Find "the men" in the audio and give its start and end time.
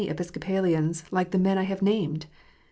1.29-1.59